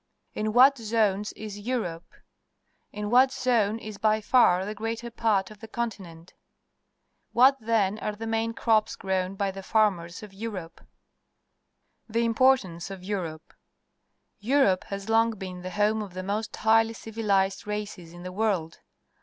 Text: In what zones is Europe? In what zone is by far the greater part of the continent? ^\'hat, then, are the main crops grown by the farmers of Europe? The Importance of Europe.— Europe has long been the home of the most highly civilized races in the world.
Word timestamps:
In 0.33 0.51
what 0.51 0.79
zones 0.79 1.31
is 1.33 1.59
Europe? 1.59 2.11
In 2.91 3.11
what 3.11 3.31
zone 3.31 3.77
is 3.77 3.99
by 3.99 4.19
far 4.19 4.65
the 4.65 4.73
greater 4.73 5.11
part 5.11 5.51
of 5.51 5.59
the 5.59 5.67
continent? 5.67 6.33
^\'hat, 7.35 7.55
then, 7.61 7.99
are 7.99 8.15
the 8.15 8.25
main 8.25 8.55
crops 8.55 8.95
grown 8.95 9.35
by 9.35 9.51
the 9.51 9.61
farmers 9.61 10.23
of 10.23 10.33
Europe? 10.33 10.81
The 12.09 12.25
Importance 12.25 12.89
of 12.89 13.03
Europe.— 13.03 13.53
Europe 14.53 14.85
has 14.85 15.07
long 15.07 15.35
been 15.37 15.61
the 15.61 15.69
home 15.69 16.01
of 16.01 16.15
the 16.15 16.23
most 16.23 16.55
highly 16.55 16.93
civilized 16.93 17.67
races 17.67 18.11
in 18.11 18.23
the 18.23 18.31
world. 18.33 18.79